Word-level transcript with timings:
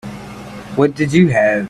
What 0.77 0.95
did 0.95 1.13
you 1.13 1.27
have? 1.27 1.59